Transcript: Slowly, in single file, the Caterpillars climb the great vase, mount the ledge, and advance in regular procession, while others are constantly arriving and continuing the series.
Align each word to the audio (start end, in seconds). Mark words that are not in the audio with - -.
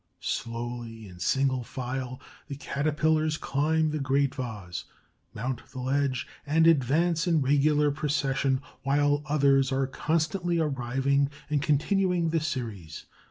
Slowly, 0.23 1.07
in 1.07 1.19
single 1.19 1.63
file, 1.63 2.19
the 2.47 2.55
Caterpillars 2.55 3.37
climb 3.37 3.91
the 3.91 3.99
great 3.99 4.33
vase, 4.33 4.85
mount 5.31 5.61
the 5.69 5.79
ledge, 5.79 6.27
and 6.43 6.65
advance 6.65 7.27
in 7.27 7.39
regular 7.43 7.91
procession, 7.91 8.61
while 8.81 9.21
others 9.27 9.71
are 9.71 9.85
constantly 9.85 10.57
arriving 10.57 11.29
and 11.51 11.61
continuing 11.61 12.29
the 12.31 12.39
series. 12.39 13.05